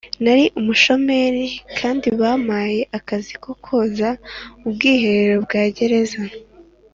nari 0.23 0.43
umushomeri, 0.59 1.45
kandi 1.79 2.07
bampaye 2.19 2.79
akazi 2.97 3.33
koza 3.65 4.09
ubwiherero 4.67 5.35
bwa 5.45 5.61
gereza. 5.77 6.21